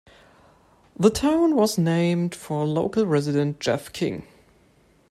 [0.97, 4.25] The town was named for local resident, Jeff King.